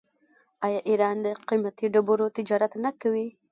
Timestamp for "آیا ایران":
0.65-1.15